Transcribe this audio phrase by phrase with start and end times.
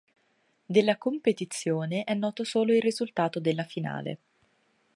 [0.65, 4.17] Della competizione è noto solo il risultato della finale.